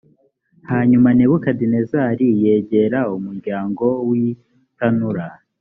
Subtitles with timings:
[0.71, 5.25] hanyuma nebukadinezari yegera umuryango w itanura